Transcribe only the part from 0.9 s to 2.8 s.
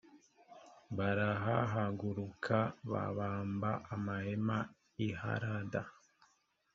barahahaguruka